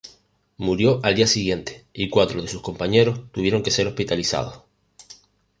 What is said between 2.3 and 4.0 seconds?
de sus compañeros tuvieron que ser